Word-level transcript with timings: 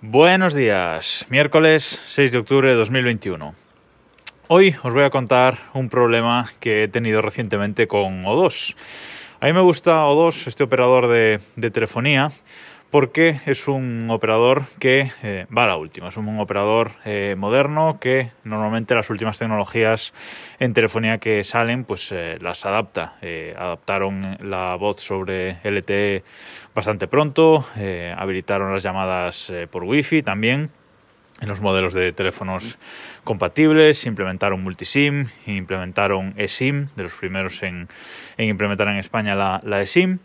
Buenos 0.00 0.54
días, 0.54 1.26
miércoles 1.28 2.00
6 2.06 2.30
de 2.30 2.38
octubre 2.38 2.68
de 2.68 2.76
2021. 2.76 3.52
Hoy 4.46 4.76
os 4.84 4.92
voy 4.92 5.02
a 5.02 5.10
contar 5.10 5.58
un 5.74 5.88
problema 5.88 6.48
que 6.60 6.84
he 6.84 6.88
tenido 6.88 7.20
recientemente 7.20 7.88
con 7.88 8.22
O2. 8.22 8.76
A 9.40 9.46
mí 9.46 9.52
me 9.52 9.60
gusta 9.60 10.06
O2, 10.06 10.46
este 10.46 10.62
operador 10.62 11.08
de, 11.08 11.40
de 11.56 11.70
telefonía, 11.72 12.30
porque 12.90 13.40
es 13.46 13.68
un 13.68 14.08
operador 14.10 14.64
que 14.78 15.12
eh, 15.22 15.46
va 15.56 15.64
a 15.64 15.66
la 15.66 15.76
última, 15.76 16.08
es 16.08 16.16
un 16.16 16.40
operador 16.40 16.92
eh, 17.04 17.34
moderno 17.36 17.98
que 18.00 18.32
normalmente 18.44 18.94
las 18.94 19.10
últimas 19.10 19.38
tecnologías 19.38 20.14
en 20.58 20.72
telefonía 20.72 21.18
que 21.18 21.44
salen 21.44 21.84
pues 21.84 22.10
eh, 22.12 22.38
las 22.40 22.64
adapta. 22.64 23.14
adaptaron 23.56 24.38
la 24.40 24.74
voz 24.76 25.02
sobre 25.02 25.58
LTE 25.64 26.24
bastante 26.74 27.08
pronto, 27.08 27.66
habilitaron 28.16 28.72
las 28.72 28.82
llamadas 28.82 29.52
por 29.70 29.84
Wi-Fi 29.84 30.22
también 30.22 30.70
en 31.40 31.48
los 31.48 31.60
modelos 31.60 31.94
de 31.94 32.12
teléfonos 32.12 32.78
compatibles, 33.24 34.06
implementaron 34.06 34.62
multisim, 34.62 35.26
implementaron 35.46 36.34
eSIM, 36.36 36.88
de 36.96 37.04
los 37.04 37.14
primeros 37.14 37.62
en, 37.62 37.88
implementar 38.38 38.88
en 38.88 38.96
España 38.96 39.34
la, 39.36 39.60
la 39.64 39.82
eSIM. 39.82 40.18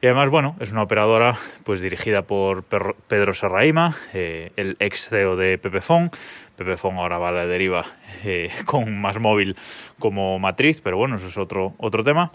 Y 0.00 0.06
además, 0.06 0.30
bueno, 0.30 0.54
es 0.60 0.70
una 0.70 0.82
operadora 0.82 1.36
pues 1.64 1.80
dirigida 1.80 2.22
por 2.22 2.62
Pedro 2.62 3.34
Serraima, 3.34 3.96
eh, 4.14 4.52
el 4.56 4.76
ex 4.78 5.08
CEO 5.08 5.34
de 5.34 5.58
Pepefon. 5.58 6.10
Pepefon 6.56 6.98
ahora 6.98 7.18
va 7.18 7.30
a 7.30 7.32
la 7.32 7.46
deriva 7.46 7.84
eh, 8.24 8.50
con 8.64 9.00
más 9.00 9.18
móvil 9.18 9.56
como 9.98 10.38
matriz, 10.38 10.80
pero 10.80 10.96
bueno, 10.96 11.16
eso 11.16 11.26
es 11.26 11.36
otro, 11.36 11.74
otro 11.78 12.04
tema. 12.04 12.30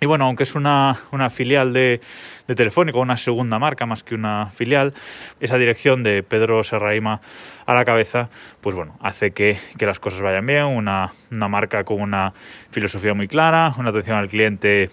Y 0.00 0.06
bueno, 0.06 0.26
aunque 0.26 0.42
es 0.42 0.54
una, 0.54 0.96
una 1.10 1.28
filial 1.30 1.72
de, 1.72 2.00
de, 2.46 2.54
Telefónica, 2.54 2.98
una 2.98 3.16
segunda 3.16 3.58
marca 3.58 3.86
más 3.86 4.02
que 4.02 4.14
una 4.14 4.50
filial, 4.54 4.94
esa 5.40 5.56
dirección 5.56 6.02
de 6.02 6.22
Pedro 6.22 6.62
Serraima 6.64 7.20
a 7.64 7.74
la 7.74 7.84
cabeza, 7.86 8.28
pues 8.60 8.76
bueno, 8.76 8.98
hace 9.00 9.32
que, 9.32 9.58
que 9.78 9.86
las 9.86 9.98
cosas 9.98 10.20
vayan 10.20 10.44
bien, 10.44 10.64
una, 10.64 11.12
una 11.30 11.48
marca 11.48 11.84
con 11.84 12.00
una 12.00 12.34
filosofía 12.70 13.14
muy 13.14 13.26
clara, 13.26 13.74
una 13.78 13.88
atención 13.88 14.18
al 14.18 14.28
cliente 14.28 14.90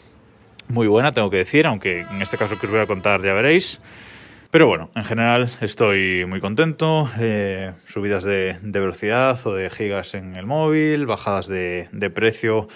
muy 0.70 0.88
buena, 0.88 1.14
tengo 1.14 1.30
que 1.30 1.38
decir, 1.38 1.66
aunque 1.68 2.02
en 2.02 2.22
este 2.22 2.38
caso 2.38 2.58
que 2.58 2.66
os 2.66 2.72
voy 2.72 2.82
a 2.82 2.88
contar 2.88 3.22
ya 3.22 3.34
veréis. 3.34 3.82
Pero 4.54 4.68
bueno, 4.68 4.92
en 4.94 5.04
general 5.04 5.50
estoy 5.62 6.26
muy 6.28 6.40
contento. 6.40 7.10
Eh, 7.20 7.74
subidas 7.86 8.24
de, 8.24 8.60
velocidad 8.62 9.40
o 9.48 9.56
de 9.56 9.68
gigas 9.72 10.14
en 10.14 10.36
el 10.36 10.46
móvil, 10.46 11.08
bajadas 11.08 11.48
de, 11.48 12.12
precio 12.14 12.68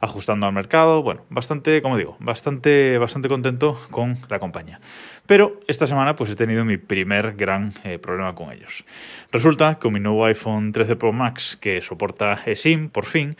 ajustando 0.00 0.46
al 0.46 0.54
mercado. 0.54 1.02
Bueno, 1.02 1.26
bastante, 1.28 1.82
como 1.82 1.98
digo, 1.98 2.16
bastante, 2.18 2.96
bastante 2.96 3.28
contento 3.28 3.78
con 3.90 4.16
la 4.30 4.38
compañía. 4.38 4.80
Pero 5.26 5.60
esta 5.68 5.86
semana 5.86 6.16
pues 6.16 6.30
he 6.30 6.34
tenido 6.34 6.64
mi 6.64 6.78
primer 6.78 7.34
gran 7.34 7.74
eh, 7.84 7.98
problema 7.98 8.34
con 8.34 8.50
ellos. 8.50 8.86
Resulta 9.30 9.74
que 9.74 9.80
con 9.80 9.92
mi 9.92 10.00
nuevo 10.00 10.24
iPhone 10.24 10.72
13 10.72 10.96
Pro 10.96 11.12
Max, 11.12 11.58
que 11.60 11.82
soporta 11.82 12.40
eSIM 12.46 12.88
por 12.88 13.04
fin, 13.04 13.36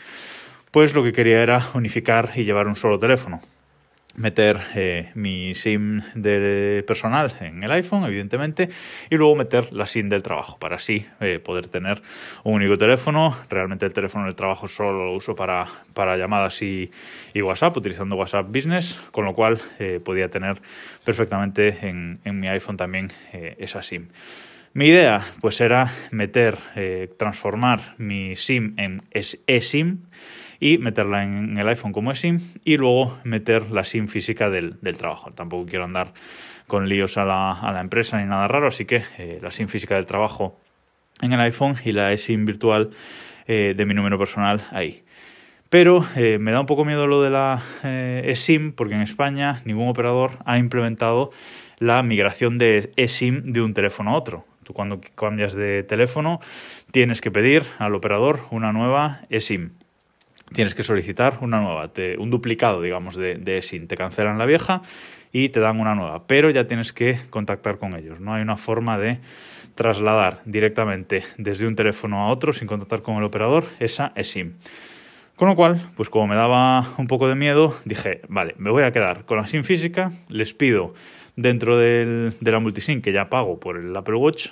pues 0.69 0.93
lo 0.93 1.03
que 1.03 1.11
quería 1.11 1.41
era 1.41 1.65
unificar 1.73 2.29
y 2.35 2.43
llevar 2.43 2.67
un 2.67 2.75
solo 2.75 2.99
teléfono 2.99 3.41
meter 4.15 4.59
eh, 4.75 5.11
mi 5.15 5.55
SIM 5.55 6.01
de 6.13 6.83
personal 6.85 7.31
en 7.39 7.63
el 7.63 7.71
iPhone, 7.71 8.03
evidentemente, 8.03 8.69
y 9.09 9.15
luego 9.15 9.35
meter 9.35 9.71
la 9.71 9.87
SIM 9.87 10.09
del 10.09 10.23
trabajo, 10.23 10.57
para 10.59 10.75
así 10.77 11.05
eh, 11.19 11.39
poder 11.39 11.67
tener 11.67 12.01
un 12.43 12.55
único 12.55 12.77
teléfono. 12.77 13.37
Realmente 13.49 13.85
el 13.85 13.93
teléfono 13.93 14.25
del 14.25 14.35
trabajo 14.35 14.67
solo 14.67 15.05
lo 15.05 15.13
uso 15.13 15.35
para, 15.35 15.67
para 15.93 16.17
llamadas 16.17 16.61
y, 16.61 16.91
WhatsApp, 17.35 17.77
utilizando 17.77 18.15
WhatsApp 18.15 18.47
Business, 18.49 18.99
con 19.11 19.25
lo 19.25 19.33
cual 19.33 19.61
eh, 19.79 20.01
podía 20.03 20.29
tener 20.29 20.61
perfectamente 21.05 21.87
en, 21.87 22.19
en 22.25 22.39
mi 22.39 22.49
iPhone 22.49 22.75
también 22.75 23.09
esa 23.31 23.81
SIM. 23.81 24.09
Mi 24.73 24.87
idea 24.87 25.25
pues 25.39 25.61
era 25.61 25.91
meter, 26.11 26.57
transformar 27.17 27.95
mi 27.97 28.35
SIM 28.35 28.75
en 28.77 29.03
eSIM 29.11 30.03
y 30.59 30.77
meterla 30.77 31.23
en 31.23 31.57
el 31.57 31.67
iPhone 31.67 31.93
como 31.93 32.13
SIM 32.13 32.39
y 32.65 32.77
luego 32.77 33.17
meter 33.23 33.71
la 33.71 33.83
SIM 33.83 34.07
física 34.07 34.49
del, 34.49 34.77
trabajo. 34.97 35.31
Tampoco 35.31 35.65
quiero 35.65 35.85
andar 35.85 36.13
con 36.67 36.89
líos 36.89 37.17
a 37.17 37.25
la, 37.25 37.79
empresa 37.79 38.19
ni 38.19 38.27
nada 38.27 38.47
raro, 38.47 38.67
así 38.67 38.85
que 38.85 39.03
eh, 39.17 39.39
la 39.41 39.51
SIM 39.51 39.67
física 39.67 39.95
del 39.95 40.05
trabajo 40.05 40.59
en 41.21 41.33
el 41.33 41.39
iPhone 41.39 41.75
y 41.85 41.93
la 41.93 42.15
SIM 42.17 42.45
virtual 42.45 42.91
eh, 43.47 43.73
de 43.75 43.85
mi 43.85 43.93
número 43.93 44.19
personal 44.19 44.61
ahí. 44.71 45.03
Pero 45.69 46.05
eh, 46.15 46.39
me 46.39 46.51
da 46.51 46.59
un 46.59 46.65
poco 46.65 46.83
miedo 46.83 47.07
lo 47.07 47.21
de 47.21 47.29
la 47.29 47.61
eSIM 47.83 48.73
porque 48.73 48.95
en 48.95 49.01
España 49.01 49.61
ningún 49.65 49.87
operador 49.87 50.31
ha 50.45 50.57
implementado 50.57 51.31
la 51.77 52.01
migración 52.03 52.57
de 52.57 52.91
eSIM 52.97 53.53
de 53.53 53.61
un 53.61 53.73
teléfono 53.73 54.11
a 54.11 54.17
otro. 54.17 54.45
Tú 54.63 54.73
cuando 54.73 54.99
cambias 55.15 55.53
de 55.53 55.83
teléfono 55.83 56.39
tienes 56.91 57.21
que 57.21 57.31
pedir 57.31 57.63
al 57.77 57.95
operador 57.95 58.39
una 58.51 58.73
nueva 58.73 59.21
eSIM 59.29 59.78
tienes 60.53 60.75
que 60.75 60.83
solicitar 60.83 61.37
una 61.41 61.61
nueva, 61.61 61.91
un 62.17 62.29
duplicado, 62.29 62.81
digamos, 62.81 63.15
de, 63.15 63.35
de 63.35 63.61
SIM. 63.61 63.87
Te 63.87 63.95
cancelan 63.95 64.37
la 64.37 64.45
vieja 64.45 64.81
y 65.31 65.49
te 65.49 65.59
dan 65.59 65.79
una 65.79 65.95
nueva, 65.95 66.25
pero 66.27 66.49
ya 66.49 66.67
tienes 66.67 66.93
que 66.93 67.19
contactar 67.29 67.77
con 67.77 67.95
ellos. 67.95 68.19
No 68.19 68.33
hay 68.33 68.41
una 68.41 68.57
forma 68.57 68.97
de 68.97 69.19
trasladar 69.75 70.41
directamente 70.45 71.23
desde 71.37 71.67
un 71.67 71.75
teléfono 71.75 72.21
a 72.21 72.27
otro 72.27 72.51
sin 72.51 72.67
contactar 72.67 73.01
con 73.01 73.17
el 73.17 73.23
operador 73.23 73.65
esa 73.79 74.11
SIM. 74.21 74.55
Con 75.35 75.47
lo 75.47 75.55
cual, 75.55 75.81
pues 75.95 76.09
como 76.09 76.27
me 76.27 76.35
daba 76.35 76.85
un 76.97 77.07
poco 77.07 77.29
de 77.29 77.35
miedo, 77.35 77.73
dije, 77.85 78.21
vale, 78.27 78.55
me 78.57 78.71
voy 78.71 78.83
a 78.83 78.91
quedar 78.91 79.23
con 79.23 79.37
la 79.37 79.47
SIM 79.47 79.63
física, 79.63 80.11
les 80.27 80.53
pido 80.53 80.89
dentro 81.37 81.77
de 81.77 82.33
la 82.41 82.59
multisim 82.59 83.01
que 83.01 83.13
ya 83.13 83.29
pago 83.29 83.57
por 83.57 83.77
el 83.77 83.95
Apple 83.95 84.15
Watch, 84.15 84.49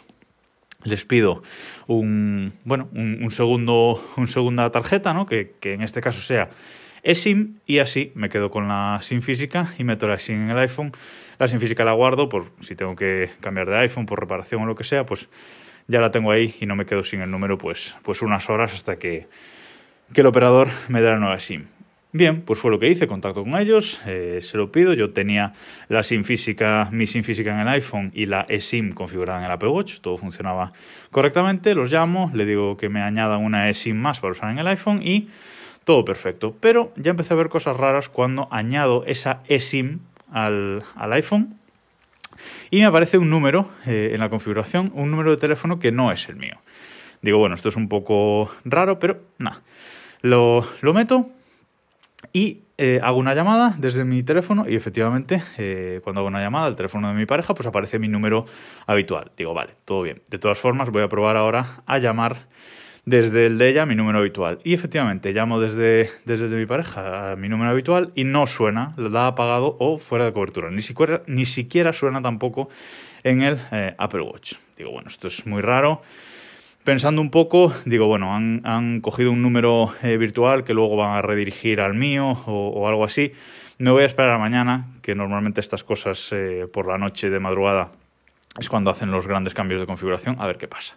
les 0.83 1.05
pido 1.05 1.43
un, 1.88 2.53
bueno, 2.63 2.89
un, 2.93 3.29
segundo, 3.31 4.01
un 4.15 4.27
segunda 4.27 4.69
tarjeta, 4.71 5.13
¿no? 5.13 5.25
que, 5.25 5.55
en 5.63 5.81
este 5.81 6.01
caso 6.01 6.21
sea 6.21 6.49
eSIM 7.03 7.59
y 7.65 7.79
así 7.79 8.11
me 8.15 8.29
quedo 8.29 8.51
con 8.51 8.67
la 8.67 8.99
SIM 9.01 9.21
física 9.21 9.73
y 9.77 9.83
meto 9.83 10.07
la 10.07 10.19
SIM 10.19 10.43
en 10.43 10.51
el 10.51 10.59
iPhone. 10.59 10.91
La 11.39 11.47
SIM 11.47 11.59
física 11.59 11.85
la 11.85 11.93
guardo 11.93 12.29
por 12.29 12.51
si 12.61 12.75
tengo 12.75 12.95
que 12.95 13.29
cambiar 13.41 13.69
de 13.69 13.77
iPhone 13.77 14.05
por 14.05 14.19
reparación 14.19 14.61
o 14.63 14.65
lo 14.65 14.75
que 14.75 14.83
sea, 14.83 15.05
pues 15.05 15.29
ya 15.88 16.01
la 16.01 16.11
tengo 16.11 16.31
ahí 16.31 16.55
y 16.59 16.65
no 16.65 16.75
me 16.75 16.85
quedo 16.85 17.03
sin 17.03 17.21
el 17.21 17.31
número 17.31 17.57
pues, 17.57 17.95
pues 18.03 18.21
unas 18.21 18.49
horas 18.49 18.73
hasta 18.73 18.97
que, 18.97 19.27
que 20.13 20.21
el 20.21 20.27
operador 20.27 20.69
me 20.89 21.01
dé 21.01 21.09
la 21.09 21.17
nueva 21.17 21.39
SIM. 21.39 21.67
Bien, 22.13 22.41
pues 22.41 22.59
fue 22.59 22.72
lo 22.72 22.79
que 22.79 22.88
hice, 22.88 23.06
contacto 23.06 23.44
con 23.44 23.57
ellos, 23.57 24.00
eh, 24.07 24.40
se 24.41 24.57
lo 24.57 24.72
pido, 24.72 24.94
yo 24.94 25.12
tenía 25.12 25.53
la 25.90 26.03
SIM 26.03 26.23
física, 26.23 26.88
mi 26.91 27.06
SIM 27.06 27.23
física 27.23 27.53
en 27.53 27.59
el 27.59 27.68
iPhone 27.68 28.12
y 28.16 28.28
la 28.28 28.45
eSIM 28.47 28.94
configurada 28.94 29.40
en 29.40 29.45
el 29.45 29.51
Apple 29.51 29.69
Watch, 29.69 30.00
todo 30.00 30.16
funcionaba 30.16 30.72
correctamente, 31.12 31.75
los 31.75 31.91
llamo, 31.91 32.31
le 32.34 32.45
digo 32.45 32.78
que 32.78 32.88
me 32.88 33.01
añadan 33.01 33.44
una 33.44 33.69
eSIM 33.69 33.97
más 33.97 34.22
para 34.22 34.31
usar 34.31 34.51
en 34.51 34.59
el 34.59 34.68
iPhone 34.68 35.01
y 35.03 35.28
todo 35.84 36.06
perfecto. 36.06 36.56
Pero 36.59 36.94
ya 36.95 37.12
empecé 37.12 37.34
a 37.34 37.38
ver 37.38 37.50
cosas 37.50 37.75
raras 37.75 38.07
cuando 38.07 38.47
añado 38.51 39.03
esa 39.06 39.44
eSIM 39.47 40.00
al, 40.31 40.84
al 40.95 41.13
iPhone 41.13 41.57
y 42.72 42.79
me 42.79 42.85
aparece 42.85 43.18
un 43.18 43.29
número 43.29 43.69
eh, 43.85 44.12
en 44.13 44.19
la 44.19 44.29
configuración, 44.29 44.91
un 44.95 45.12
número 45.12 45.31
de 45.31 45.38
teléfono 45.38 45.78
que 45.78 45.91
no 45.91 46.12
es 46.12 46.29
el 46.29 46.38
mío. 46.38 46.57
Digo, 47.22 47.38
bueno, 47.38 47.56
esto 47.56 47.69
es 47.69 47.75
un 47.75 47.89
poco 47.89 48.51
raro, 48.63 49.00
pero 49.00 49.22
nada. 49.39 49.62
Lo, 50.22 50.68
lo 50.81 50.94
meto, 50.94 51.29
y 52.38 52.62
eh, 52.78 53.00
hago 53.02 53.18
una 53.18 53.34
llamada 53.34 53.74
desde 53.80 54.06
mi 54.06 54.22
teléfono 54.22 54.66
y 54.70 54.75
efectivamente 54.75 55.42
eh, 55.58 56.02
cuando 56.03 56.20
hago 56.20 56.28
una 56.28 56.40
llamada 56.40 56.68
al 56.68 56.75
teléfono 56.75 57.08
de 57.08 57.16
mi 57.16 57.25
pareja 57.25 57.56
pues 57.56 57.66
aparece 57.66 57.98
mi 57.98 58.08
número 58.08 58.46
habitual. 58.86 59.31
Digo, 59.36 59.56
vale, 59.56 59.72
todo 59.86 60.03
bien. 60.03 60.22
De 60.30 60.38
todas 60.38 60.59
formas 60.59 60.92
voy 60.92 61.02
a 61.02 61.09
probar 61.09 61.36
ahora 61.36 61.81
a 61.88 61.98
llamar 61.98 62.44
desde 63.06 63.48
el 63.48 63.58
de 63.58 63.70
ella 63.70 63.88
mi 63.88 63.96
número 63.96 64.20
habitual. 64.20 64.59
Y 64.64 64.75
efectivamente 64.75 65.34
llamo 65.34 65.59
desde, 65.59 66.12
desde 66.25 66.48
mi 66.50 66.68
pareja 66.68 67.31
a 67.31 67.36
mi 67.36 67.50
número 67.50 67.72
habitual 67.72 68.12
y 68.14 68.24
no 68.24 68.46
suena, 68.46 68.94
lo 68.98 69.09
da 69.09 69.25
apagado 69.25 69.75
o 69.80 69.98
fuera 69.98 70.25
de 70.25 70.33
cobertura. 70.33 70.69
Ni 70.69 70.83
siquiera, 70.83 71.24
ni 71.25 71.48
siquiera 71.48 71.92
suena 71.92 72.22
tampoco 72.22 72.69
en 73.24 73.42
el 73.42 73.57
eh, 73.72 73.95
Apple 73.98 74.22
Watch. 74.22 74.54
Digo, 74.78 74.92
bueno, 74.92 75.07
esto 75.07 75.28
es 75.28 75.48
muy 75.48 75.63
raro 75.63 76.04
pensando 76.88 77.19
un 77.19 77.31
poco, 77.31 77.74
digo, 77.84 78.07
bueno, 78.07 78.34
han, 78.34 79.01
cogido 79.01 79.34
un 79.34 79.42
número 79.42 79.94
eh, 80.04 80.16
virtual 80.16 80.63
que 80.63 80.74
luego 80.74 80.95
van 80.95 81.18
a 81.18 81.22
redirigir 81.22 81.81
al 81.81 81.95
mío 81.95 82.30
o, 82.45 82.88
algo 82.88 83.04
así. 83.04 83.34
Me 83.78 83.92
voy 83.92 84.04
a 84.04 84.06
esperar 84.06 84.31
a 84.31 84.38
mañana, 84.38 84.88
que 85.01 85.13
normalmente 85.13 85.60
estas 85.60 85.84
cosas 85.84 86.30
eh, 86.31 86.66
por 86.72 86.88
la 86.88 86.98
noche 86.98 87.30
de 87.30 87.42
madrugada 87.42 87.92
es 88.57 88.69
cuando 88.69 88.89
hacen 88.89 89.12
los 89.12 89.28
grandes 89.28 89.54
cambios 89.54 89.81
de 89.81 89.86
configuración, 89.86 90.38
a 90.39 90.48
ver 90.48 90.57
qué 90.57 90.69
pasa. 90.69 90.95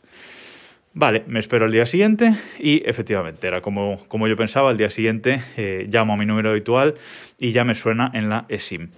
Vale, 0.95 1.25
me 1.27 1.41
espero 1.41 1.67
el 1.67 1.73
día 1.73 1.87
siguiente 1.87 2.37
y 2.61 2.89
efectivamente 2.89 3.49
era 3.49 3.61
como, 3.61 3.99
como 4.07 4.29
yo 4.29 4.37
pensaba, 4.37 4.71
el 4.71 4.77
día 4.77 4.91
siguiente 4.91 5.43
eh, 5.57 5.89
llamo 5.91 6.13
a 6.13 6.17
mi 6.17 6.25
número 6.25 6.51
habitual 6.51 6.95
y 7.37 7.51
ya 7.51 7.65
me 7.65 7.75
suena 7.75 8.13
en 8.15 8.29
la 8.29 8.45
eSIM. 8.49 8.91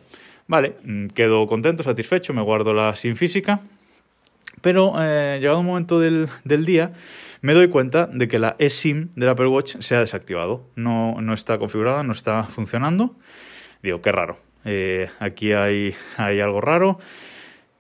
Vale, 0.47 0.75
mm, 0.85 1.07
quedo 1.07 1.47
contento, 1.47 1.85
satisfecho, 1.85 2.35
me 2.35 2.43
guardo 2.43 2.75
la 2.75 2.95
SIM 2.95 3.17
física 3.17 3.63
pero 4.63 4.95
eh, 4.99 5.39
llegado 5.41 5.61
un 5.61 5.67
momento 5.67 6.01
del, 6.01 6.29
día, 6.45 6.93
me 7.43 7.53
doy 7.53 7.69
cuenta 7.69 8.07
de 8.07 8.29
que 8.29 8.39
la 8.39 8.57
eSIM 8.59 9.11
del 9.17 9.29
Apple 9.29 9.49
Watch 9.49 9.77
se 9.81 9.97
ha 9.97 10.01
desactivado. 10.01 10.65
No, 10.77 11.21
no 11.21 11.35
está 11.35 11.59
configurada, 11.59 12.03
no 12.05 12.13
está 12.13 12.45
funcionando. 12.45 13.15
Digo, 13.83 14.01
qué 14.01 14.13
raro. 14.13 14.39
Eh, 14.65 15.11
aquí 15.19 15.53
hay, 15.53 15.95
hay 16.17 16.41
algo 16.41 16.61
raro. 16.61 16.99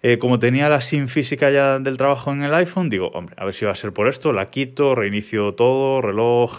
Eh, 0.03 0.19
como 0.19 0.41
tenía 0.41 0.69
la 0.69 0.81
SIM 0.81 1.07
física 1.07 1.51
ya 1.51 1.79
del 1.79 1.97
trabajo 1.97 2.33
en 2.33 2.43
el 2.43 2.53
iPhone, 2.55 2.91
digo, 2.91 3.09
hombre, 3.15 3.37
a 3.39 3.45
ver 3.45 3.55
si 3.55 3.65
va 3.65 3.71
a 3.71 3.77
ser 3.77 3.93
por 3.93 4.09
esto, 4.09 4.33
la 4.33 4.51
quito, 4.51 4.97
reinicio 4.97 5.55
todo, 5.55 6.03
reloj, 6.03 6.59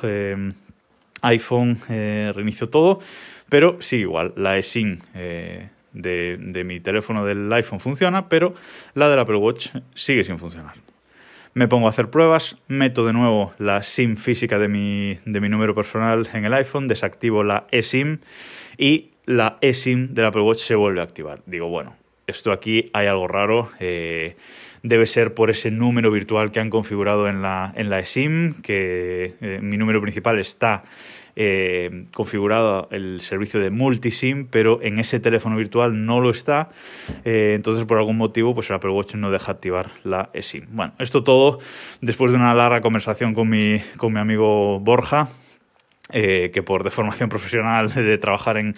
iPhone, 1.21 1.77
reinicio 1.89 2.69
todo, 2.69 3.01
pero 3.49 3.75
sí, 3.81 3.97
igual, 3.97 4.33
la 4.37 4.57
eSIM 4.57 4.99
de, 5.93 6.63
mi 6.65 6.79
teléfono 6.79 7.25
del 7.25 7.51
iPhone 7.53 7.79
funciona, 7.79 8.29
pero 8.29 8.53
la 8.93 9.09
del 9.09 9.19
Apple 9.19 9.37
Watch 9.37 9.69
sigue 9.93 10.23
sin 10.23 10.37
funcionar 10.37 10.73
me 11.55 11.67
pongo 11.67 11.85
a 11.85 11.91
hacer 11.91 12.09
pruebas, 12.09 12.57
meto 12.67 13.05
de 13.05 13.13
nuevo 13.13 13.53
la 13.59 13.83
SIM 13.83 14.15
física 14.15 14.57
de 14.57 14.67
mi, 14.67 15.19
de 15.25 15.39
mi 15.39 15.49
número 15.49 15.75
personal 15.75 16.27
en 16.33 16.45
el 16.45 16.53
iPhone, 16.55 16.87
desactivo 16.87 17.43
la 17.43 17.67
eSIM 17.69 18.21
y 18.75 19.11
la 19.25 19.59
eSIM 19.61 20.15
del 20.15 20.25
Apple 20.25 20.41
Watch 20.41 20.61
se 20.61 20.73
vuelve 20.73 21.01
a 21.01 21.03
activar. 21.03 21.41
Digo, 21.45 21.69
bueno, 21.69 21.95
esto 22.27 22.51
aquí 22.51 22.89
hay 22.93 23.07
algo 23.07 23.27
raro. 23.27 23.69
Eh, 23.79 24.35
debe 24.81 25.05
ser 25.05 25.33
por 25.33 25.49
ese 25.49 25.71
número 25.71 26.11
virtual 26.11 26.51
que 26.51 26.59
han 26.59 26.69
configurado 26.69 27.27
en 27.29 27.41
la, 27.41 27.73
en 27.75 27.89
la 27.89 27.99
eSIM, 27.99 28.61
que 28.61 29.35
eh, 29.39 29.59
mi 29.61 29.77
número 29.77 30.01
principal 30.01 30.39
está 30.39 30.83
eh, 31.35 32.05
configurado 32.13 32.87
el 32.91 33.21
servicio 33.21 33.59
de 33.59 33.69
multisim, 33.69 34.47
pero 34.49 34.81
en 34.81 34.99
ese 34.99 35.19
teléfono 35.19 35.55
virtual 35.55 36.05
no 36.05 36.19
lo 36.19 36.29
está. 36.29 36.69
entonces, 37.23 37.85
por 37.85 37.97
algún 37.97 38.17
motivo, 38.17 38.53
pues 38.53 38.69
el 38.69 38.75
Apple 38.75 38.91
Watch 38.91 39.15
no 39.15 39.31
deja 39.31 39.51
activar 39.51 39.89
la 40.03 40.29
eSIM. 40.33 40.67
Bueno, 40.69 40.93
esto 40.99 41.23
todo 41.23 41.59
después 42.01 42.31
de 42.31 42.37
una 42.37 42.53
larga 42.53 42.81
conversación 42.81 43.33
con 43.33 43.49
mi, 43.49 43.79
con 43.97 44.13
mi 44.13 44.19
amigo 44.19 44.79
Borja, 44.79 45.29
eh, 46.11 46.51
que 46.53 46.61
por 46.61 46.83
deformación 46.83 47.29
profesional 47.29 47.89
de 47.93 48.17
trabajar 48.17 48.57
en, 48.57 48.75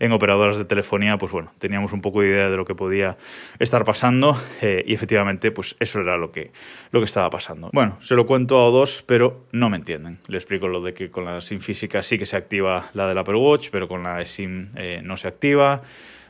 en, 0.00 0.10
operadoras 0.12 0.58
de 0.58 0.64
telefonía, 0.64 1.16
pues 1.16 1.30
bueno, 1.30 1.52
teníamos 1.58 1.92
un 1.92 2.00
poco 2.00 2.20
de 2.20 2.28
idea 2.28 2.50
de 2.50 2.56
lo 2.56 2.64
que 2.64 2.74
podía 2.74 3.16
estar 3.60 3.84
pasando 3.84 4.36
eh, 4.60 4.82
y 4.84 4.92
efectivamente, 4.92 5.52
pues 5.52 5.76
eso 5.78 6.00
era 6.00 6.16
lo 6.16 6.32
que, 6.32 6.50
lo 6.90 6.98
que 6.98 7.06
estaba 7.06 7.30
pasando. 7.30 7.70
Bueno, 7.72 7.96
se 8.00 8.16
lo 8.16 8.26
cuento 8.26 8.60
a 8.60 8.70
dos, 8.70 9.04
pero 9.06 9.46
no 9.52 9.70
me 9.70 9.76
entienden. 9.76 10.18
Le 10.26 10.36
explico 10.36 10.66
lo 10.66 10.80
de 10.80 10.94
que 10.94 11.10
con 11.10 11.24
la 11.24 11.40
SIM 11.40 11.60
física 11.60 12.02
sí 12.02 12.18
que 12.18 12.26
se 12.26 12.36
activa 12.36 12.86
la 12.92 13.06
del 13.06 13.18
Apple 13.18 13.36
Watch, 13.36 13.68
pero 13.70 13.86
con 13.86 14.02
la 14.02 14.24
SIM 14.26 14.70
eh, 14.74 15.00
no 15.02 15.16
se 15.16 15.28
activa 15.28 15.82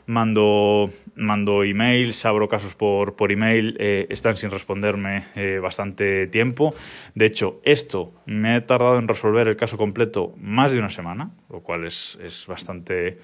mando, 0.05 0.89
mando 1.15 1.63
emails, 1.63 2.25
abro 2.25 2.47
casos 2.47 2.75
por, 2.75 3.15
por 3.15 3.31
email, 3.31 3.75
eh, 3.79 4.07
están 4.09 4.37
sin 4.37 4.51
responderme 4.51 5.25
eh, 5.35 5.59
bastante 5.61 6.27
tiempo. 6.27 6.75
De 7.13 7.25
hecho, 7.25 7.59
esto 7.63 8.13
me 8.25 8.55
ha 8.55 8.65
tardado 8.65 8.99
en 8.99 9.07
resolver 9.07 9.47
el 9.47 9.55
caso 9.55 9.77
completo 9.77 10.33
más 10.37 10.71
de 10.71 10.79
una 10.79 10.89
semana, 10.89 11.31
lo 11.49 11.61
cual 11.61 11.85
es, 11.85 12.17
es 12.23 12.45
bastante, 12.47 13.19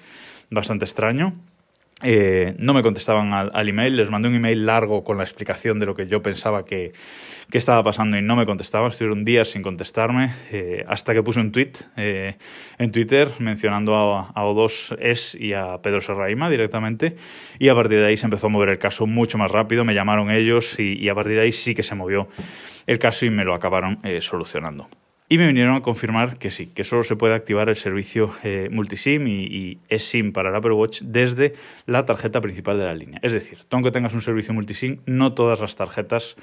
bastante 0.50 0.84
extraño. 0.84 1.34
Eh, 2.02 2.54
no 2.58 2.74
me 2.74 2.82
contestaban 2.82 3.32
al, 3.32 3.68
email, 3.68 3.96
les 3.96 4.10
mandé 4.10 4.28
un 4.28 4.34
email 4.34 4.66
largo 4.66 5.04
con 5.04 5.18
la 5.18 5.24
explicación 5.24 5.78
de 5.78 5.86
lo 5.86 5.94
que 5.94 6.06
yo 6.06 6.22
pensaba 6.22 6.64
que, 6.64 6.92
estaba 7.52 7.84
pasando 7.84 8.16
y 8.16 8.22
no 8.22 8.34
me 8.34 8.46
contestaban, 8.46 8.90
estuvieron 8.90 9.26
días 9.26 9.48
sin 9.48 9.60
contestarme, 9.60 10.32
eh, 10.52 10.86
hasta 10.88 11.12
que 11.12 11.22
puse 11.22 11.38
un 11.38 11.52
tweet 11.52 11.72
eh, 11.98 12.36
en 12.78 12.90
Twitter 12.92 13.28
mencionando 13.40 13.94
a, 13.94 14.32
O2S 14.34 15.38
y 15.38 15.52
a 15.52 15.76
Pedro 15.82 16.00
Serraima 16.00 16.48
directamente 16.48 17.14
y 17.58 17.68
a 17.68 17.74
partir 17.74 17.98
de 17.98 18.06
ahí 18.06 18.16
se 18.16 18.24
empezó 18.24 18.46
a 18.46 18.50
mover 18.50 18.70
el 18.70 18.78
caso 18.78 19.06
mucho 19.06 19.36
más 19.36 19.50
rápido, 19.50 19.84
me 19.84 19.94
llamaron 19.94 20.30
ellos 20.30 20.78
y, 20.78 20.94
y 20.94 21.10
a 21.10 21.14
partir 21.14 21.34
de 21.34 21.42
ahí 21.42 21.52
sí 21.52 21.74
que 21.74 21.82
se 21.82 21.94
movió 21.94 22.26
el 22.86 22.98
caso 22.98 23.26
y 23.26 23.30
me 23.30 23.44
lo 23.44 23.52
acabaron 23.52 24.00
solucionando. 24.20 24.88
Y 25.32 25.38
me 25.38 25.46
vinieron 25.46 25.74
a 25.74 25.80
confirmar 25.80 26.36
que 26.36 26.50
sí, 26.50 26.66
que 26.66 26.84
solo 26.84 27.04
se 27.04 27.16
puede 27.16 27.32
activar 27.32 27.70
el 27.70 27.76
servicio 27.76 28.30
eh, 28.44 28.68
multisim 28.70 29.26
y, 29.26 29.78
eSIM 29.88 30.30
para 30.30 30.50
el 30.50 30.54
Apple 30.54 30.72
Watch 30.72 31.00
desde 31.00 31.54
la 31.86 32.04
tarjeta 32.04 32.42
principal 32.42 32.78
de 32.78 32.84
la 32.84 32.94
línea. 32.94 33.18
Es 33.22 33.32
decir, 33.32 33.56
aunque 33.70 33.90
tengas 33.90 34.12
un 34.12 34.20
servicio 34.20 34.52
multisim, 34.52 34.98
no 35.06 35.32
todas 35.32 35.58
las 35.58 35.74
tarjetas 35.74 36.36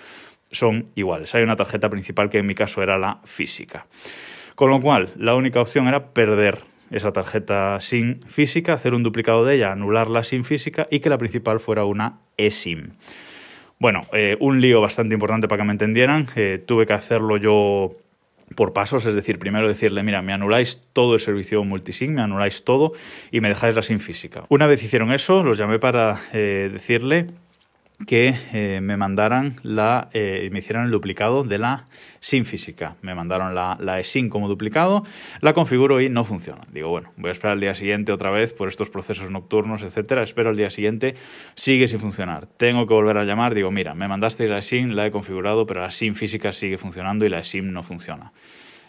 son 0.50 0.89
iguales. 0.95 1.36
Hay 1.36 1.44
una 1.44 1.56
tarjeta 1.56 1.88
principal 1.91 2.31
que 2.31 2.39
en 2.39 2.47
mi 2.47 2.56
caso 2.56 2.81
era 2.81 2.97
la 2.97 3.19
física. 3.25 3.86
Con 4.56 4.71
lo 4.71 4.81
cual, 4.81 5.09
la 5.18 5.36
única 5.36 5.62
opción 5.62 5.88
era 5.88 6.07
perder 6.07 6.57
esa 6.89 7.13
tarjeta 7.13 7.80
SIM 7.81 8.21
física, 8.21 8.74
hacer 8.74 8.95
un 8.95 9.03
duplicado 9.03 9.45
de 9.45 9.57
ella, 9.57 9.71
anular 9.71 10.09
la 10.09 10.24
SIM 10.24 10.44
física 10.44 10.88
y 10.89 11.00
que 11.00 11.12
la 11.12 11.19
principal 11.19 11.59
fuera 11.59 11.86
una 11.86 12.21
eSIM. 12.38 12.88
Bueno, 13.77 14.07
eh, 14.13 14.36
un 14.39 14.62
lío 14.62 14.81
bastante 14.81 15.13
importante 15.13 15.47
para 15.47 15.62
que 15.62 15.68
me 15.68 15.74
entendieran. 15.74 16.25
Eh, 16.36 16.62
tuve 16.65 16.88
que 16.88 16.94
hacerlo 16.94 17.38
yo 17.38 17.95
por 18.56 18.74
pasos, 18.74 19.06
es 19.06 19.16
decir, 19.16 19.40
primero 19.40 19.68
decirle, 19.68 20.04
mira, 20.04 20.22
me 20.22 20.34
anuláis 20.34 20.81
todo 20.94 21.16
el 21.16 21.19
servicio 21.19 21.63
multisync, 21.63 22.12
me 22.12 22.22
anuláis 22.22 22.63
todo 22.63 22.94
y 23.31 23.42
me 23.42 23.50
dejáis 23.50 23.75
la 23.75 23.84
SIM 23.84 24.00
física. 24.00 24.46
Una 24.50 24.68
vez 24.68 24.84
hicieron 24.84 25.12
eso, 25.12 25.44
los 25.44 25.57
llamé 25.57 25.80
para 25.80 26.19
eh, 26.34 26.69
decirle 26.72 27.28
que 28.07 28.34
eh, 28.54 28.80
me 28.81 28.98
mandaran 28.98 29.56
la, 29.62 30.10
eh, 30.13 30.50
me 30.51 30.60
hicieran 30.60 30.86
el 30.86 30.92
duplicado 30.92 31.44
de 31.44 31.57
la 31.57 31.86
SIM 32.19 32.46
física. 32.46 32.96
Me 33.01 33.13
mandaron 33.13 33.54
la, 33.54 33.78
la 33.80 34.00
eSIM 34.00 34.30
como 34.30 34.48
duplicado, 34.48 35.04
la 35.42 35.54
configuro 35.54 36.01
y 36.01 36.10
no 36.10 36.24
funciona. 36.24 36.62
Digo, 36.72 36.90
bueno, 36.90 37.12
voy 37.18 37.30
a 37.30 37.31
esperar 37.31 37.54
al 37.54 37.60
día 37.60 37.75
siguiente 37.75 38.12
otra 38.12 38.31
vez 38.31 38.54
por 38.54 38.68
estos 38.68 38.90
procesos 38.90 39.30
nocturnos, 39.30 39.81
etcétera. 39.84 40.24
Espero 40.24 40.50
al 40.50 40.57
día 40.57 40.69
siguiente, 40.69 41.16
sigue 41.56 41.88
sin 41.88 42.00
funcionar. 42.00 42.48
Tengo 42.48 42.88
que 42.88 42.94
volver 42.94 43.18
a 43.18 43.25
llamar, 43.25 43.54
digo, 43.54 43.72
mira, 43.72 43.94
me 43.94 44.07
mandasteis 44.07 44.50
la 44.50 44.62
SIM, 44.62 44.92
la 44.92 45.06
he 45.06 45.12
configurado, 45.12 45.66
pero 45.66 45.81
la 45.81 45.92
SIM 45.92 46.16
física 46.16 46.54
sigue 46.54 46.78
funcionando 46.78 47.25
y 47.25 47.30
la 47.30 47.44
SIM 47.44 47.72
no 47.72 47.84
funciona. 47.84 48.31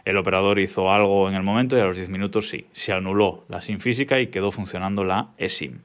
El 0.05 0.17
operador 0.17 0.59
hizo 0.59 0.91
algo 0.91 1.29
en 1.29 1.35
el 1.35 1.43
momento 1.43 1.77
y 1.77 1.81
a 1.81 1.85
los 1.85 1.97
10 1.97 2.09
minutos 2.09 2.49
sí, 2.49 2.67
se 2.73 2.93
anuló 2.93 3.45
la 3.49 3.61
SIM 3.61 3.81
física 3.81 4.19
y 4.21 4.29
quedó 4.29 4.51
funcionando 4.51 5.05
la 5.05 5.31
eSIM. 5.37 5.81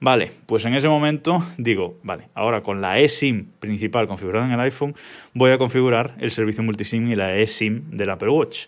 Vale, 0.00 0.30
pues 0.46 0.64
en 0.64 0.74
ese 0.74 0.88
momento 0.88 1.44
digo, 1.56 1.98
vale, 2.04 2.28
ahora 2.34 2.62
con 2.62 2.80
la 2.80 3.00
eSIM 3.00 3.46
principal 3.58 4.06
configurada 4.06 4.46
en 4.46 4.52
el 4.52 4.60
iPhone, 4.60 4.94
voy 5.34 5.50
a 5.50 5.58
configurar 5.58 6.14
el 6.20 6.30
servicio 6.30 6.62
multisim 6.62 7.08
y 7.08 7.16
la 7.16 7.36
eSIM 7.36 7.90
del 7.90 8.10
Apple 8.10 8.28
Watch. 8.28 8.66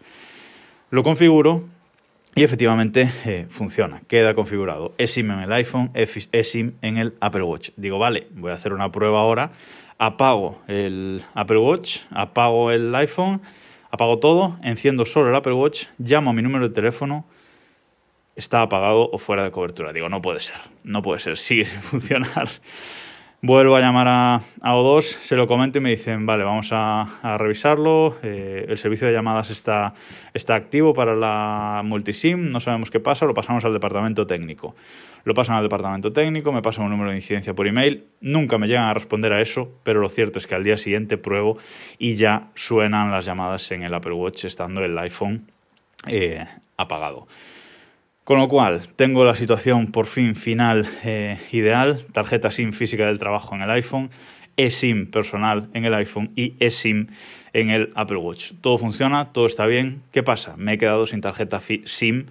Lo 0.90 1.04
configuro 1.04 1.68
y 2.34 2.42
efectivamente 2.42 3.08
eh, 3.26 3.46
funciona, 3.48 4.02
queda 4.08 4.34
configurado. 4.34 4.92
eSIM 4.98 5.30
en 5.30 5.38
el 5.40 5.52
iPhone, 5.52 5.92
eSIM 5.94 6.72
en 6.82 6.96
el 6.98 7.14
Apple 7.20 7.42
Watch. 7.44 7.70
Digo, 7.76 8.00
vale, 8.00 8.26
voy 8.32 8.50
a 8.50 8.54
hacer 8.54 8.72
una 8.72 8.90
prueba 8.90 9.20
ahora. 9.20 9.52
Apago 9.98 10.60
el 10.66 11.22
Apple 11.34 11.58
Watch, 11.58 11.98
apago 12.10 12.72
el 12.72 12.92
iPhone, 12.96 13.40
apago 13.92 14.18
todo, 14.18 14.58
enciendo 14.64 15.06
solo 15.06 15.28
el 15.28 15.36
Apple 15.36 15.52
Watch, 15.52 15.84
llamo 15.98 16.30
a 16.30 16.32
mi 16.32 16.42
número 16.42 16.68
de 16.68 16.74
teléfono 16.74 17.24
está 18.40 18.62
apagado 18.62 19.08
o 19.12 19.18
fuera 19.18 19.44
de 19.44 19.50
cobertura. 19.50 19.92
Digo, 19.92 20.08
no 20.08 20.20
puede 20.20 20.40
ser, 20.40 20.56
no 20.82 21.02
puede 21.02 21.20
ser, 21.20 21.36
sigue 21.36 21.64
sin 21.64 21.80
funcionar. 21.92 22.48
Vuelvo 23.42 23.74
a 23.74 23.80
llamar 23.80 24.06
a, 24.06 24.40
O2, 24.60 25.02
se 25.02 25.34
lo 25.34 25.46
comento 25.46 25.78
y 25.78 25.80
me 25.80 25.88
dicen, 25.88 26.26
vale, 26.26 26.44
vamos 26.44 26.70
a, 26.72 27.38
revisarlo, 27.38 28.14
eh, 28.22 28.66
el 28.68 28.76
servicio 28.76 29.06
de 29.06 29.14
llamadas 29.14 29.48
está, 29.50 29.94
está 30.34 30.54
activo 30.54 30.92
para 30.92 31.16
la 31.16 31.80
multisim, 31.82 32.50
no 32.50 32.60
sabemos 32.60 32.90
qué 32.90 33.00
pasa, 33.00 33.24
lo 33.24 33.32
pasamos 33.32 33.64
al 33.64 33.72
departamento 33.72 34.26
técnico. 34.26 34.74
Lo 35.24 35.32
pasan 35.34 35.56
al 35.56 35.62
departamento 35.62 36.12
técnico, 36.12 36.52
me 36.52 36.60
pasan 36.60 36.84
un 36.84 36.90
número 36.90 37.10
de 37.10 37.16
incidencia 37.16 37.54
por 37.54 37.66
email, 37.66 38.04
nunca 38.20 38.58
me 38.58 38.66
llegan 38.66 38.84
a 38.84 38.94
responder 38.94 39.32
a 39.32 39.40
eso, 39.40 39.70
pero 39.84 40.00
lo 40.00 40.08
cierto 40.08 40.38
es 40.38 40.46
que 40.46 40.54
al 40.54 40.64
día 40.64 40.76
siguiente 40.76 41.16
pruebo 41.16 41.56
y 41.98 42.16
ya 42.16 42.48
suenan 42.54 43.10
las 43.10 43.24
llamadas 43.24 43.70
en 43.72 43.82
el 43.82 43.94
Apple 43.94 44.12
Watch 44.12 44.44
estando 44.44 44.82
el 44.82 44.98
iPhone 44.98 45.46
eh, 46.06 46.44
apagado. 46.76 47.26
Con 48.24 48.38
lo 48.38 48.48
cual, 48.48 48.82
tengo 48.96 49.24
la 49.24 49.34
situación 49.34 49.90
por 49.90 50.06
fin 50.06 50.36
final 50.36 50.86
eh, 51.04 51.38
ideal, 51.52 51.98
tarjeta 52.12 52.50
SIM 52.50 52.72
física 52.72 53.06
del 53.06 53.18
trabajo 53.18 53.54
en 53.54 53.62
el 53.62 53.70
iPhone, 53.70 54.10
eSIM 54.56 55.10
personal 55.10 55.68
en 55.74 55.84
el 55.84 55.94
iPhone 55.94 56.30
y 56.36 56.54
eSIM 56.60 57.08
en 57.52 57.70
el 57.70 57.92
Apple 57.94 58.18
Watch. 58.18 58.52
Todo 58.60 58.78
funciona, 58.78 59.32
todo 59.32 59.46
está 59.46 59.66
bien. 59.66 60.00
¿Qué 60.12 60.22
pasa? 60.22 60.54
Me 60.56 60.74
he 60.74 60.78
quedado 60.78 61.06
sin 61.06 61.20
tarjeta 61.20 61.60
SIM 61.60 62.26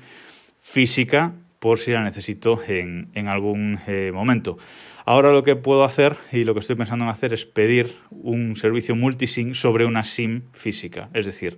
física 0.62 1.34
por 1.60 1.80
si 1.80 1.92
la 1.92 2.04
necesito 2.04 2.62
en, 2.68 3.10
algún 3.28 3.80
eh, 3.88 4.12
momento. 4.14 4.58
Ahora 5.06 5.32
lo 5.32 5.44
que 5.44 5.56
puedo 5.56 5.84
hacer 5.84 6.18
y 6.32 6.44
lo 6.44 6.54
que 6.54 6.60
estoy 6.60 6.76
pensando 6.76 7.06
en 7.06 7.12
hacer 7.12 7.34
es 7.34 7.46
pedir 7.46 7.96
un 8.12 8.56
servicio 8.56 8.96
multisim 8.96 9.56
sobre 9.56 9.86
una 9.86 10.04
SIM 10.04 10.44
física. 10.54 11.10
Es 11.14 11.26
decir, 11.26 11.58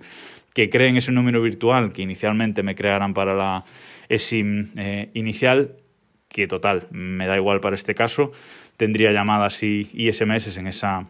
que 0.54 0.70
creen 0.70 0.96
ese 0.96 1.12
número 1.12 1.42
virtual 1.42 1.92
que 1.92 2.02
inicialmente 2.02 2.62
me 2.62 2.74
crearan 2.74 3.14
para 3.14 3.34
la 3.34 3.64
SIM 4.18 4.70
eh, 4.76 5.10
inicial, 5.14 5.76
que 6.28 6.46
total, 6.46 6.86
me 6.90 7.26
da 7.26 7.36
igual 7.36 7.60
para 7.60 7.76
este 7.76 7.94
caso, 7.94 8.32
tendría 8.76 9.12
llamadas 9.12 9.62
y, 9.62 10.10
SMS 10.12 10.56
en 10.56 10.66
esa, 10.66 11.06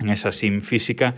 en 0.00 0.10
esa 0.10 0.32
SIM 0.32 0.60
física 0.62 1.14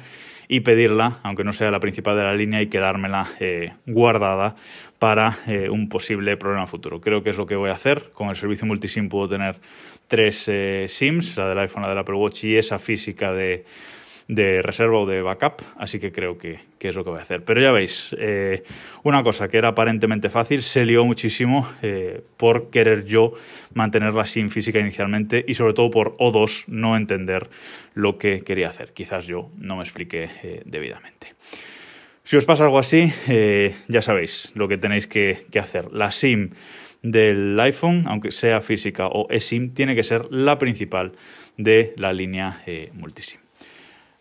y 0.48 0.60
pedirla, 0.60 1.18
aunque 1.22 1.44
no 1.44 1.52
sea 1.52 1.70
la 1.70 1.80
principal 1.80 2.16
de 2.16 2.22
la 2.24 2.34
línea, 2.34 2.60
y 2.60 2.66
quedármela 2.66 3.28
eh, 3.38 3.72
guardada 3.86 4.56
para 4.98 5.38
eh, 5.46 5.70
un 5.70 5.88
posible 5.88 6.36
problema 6.36 6.66
futuro. 6.66 7.00
Creo 7.00 7.22
que 7.22 7.30
es 7.30 7.36
lo 7.36 7.46
que 7.46 7.56
voy 7.56 7.70
a 7.70 7.74
hacer. 7.74 8.10
Con 8.12 8.28
el 8.28 8.36
servicio 8.36 8.66
multisim 8.66 9.08
puedo 9.08 9.28
tener 9.28 9.56
tres 10.08 10.50
SIMs, 10.88 11.36
la 11.36 11.48
del 11.48 11.58
iPhone, 11.60 11.82
la 11.82 11.88
del 11.90 11.98
Apple 11.98 12.16
Watch 12.16 12.44
y 12.44 12.56
esa 12.56 12.80
física 12.80 13.32
de, 13.32 13.64
de 14.30 14.62
reserva 14.62 14.96
o 14.96 15.06
de 15.06 15.22
backup, 15.22 15.60
así 15.76 15.98
que 15.98 16.12
creo 16.12 16.38
que, 16.38 16.60
es 16.78 16.94
lo 16.94 17.02
que 17.02 17.10
voy 17.10 17.18
a 17.18 17.22
hacer. 17.22 17.44
Pero 17.44 17.60
ya 17.60 17.72
veis, 17.72 18.14
eh, 18.16 18.62
una 19.02 19.24
cosa 19.24 19.48
que 19.48 19.58
era 19.58 19.68
aparentemente 19.68 20.30
fácil 20.30 20.62
se 20.62 20.84
lió 20.84 21.04
muchísimo 21.04 21.68
eh, 21.82 22.22
por 22.36 22.70
querer 22.70 23.04
yo 23.04 23.32
mantener 23.74 24.14
la 24.14 24.26
SIM 24.26 24.48
física 24.48 24.78
inicialmente 24.78 25.44
y 25.46 25.54
sobre 25.54 25.74
todo 25.74 25.90
por 25.90 26.16
O2 26.18 26.66
no 26.68 26.96
entender 26.96 27.50
lo 27.94 28.18
que 28.18 28.42
quería 28.42 28.68
hacer. 28.68 28.92
Quizás 28.92 29.26
yo 29.26 29.50
no 29.58 29.76
me 29.76 29.82
expliqué 29.82 30.30
eh, 30.44 30.62
debidamente. 30.64 31.34
Si 32.22 32.36
os 32.36 32.44
pasa 32.44 32.62
algo 32.62 32.78
así, 32.78 33.12
ya 33.88 34.02
sabéis 34.02 34.52
lo 34.54 34.68
que 34.68 34.78
tenéis 34.78 35.08
que 35.08 35.40
hacer. 35.58 35.92
La 35.92 36.12
SIM 36.12 36.50
del 37.02 37.58
iPhone, 37.58 38.04
aunque 38.06 38.30
sea 38.30 38.60
física 38.60 39.08
o 39.08 39.26
eSIM, 39.30 39.74
tiene 39.74 39.96
que 39.96 40.04
ser 40.04 40.26
la 40.30 40.56
principal 40.56 41.14
de 41.56 41.92
la 41.96 42.12
línea 42.12 42.62
multisim. 42.92 43.40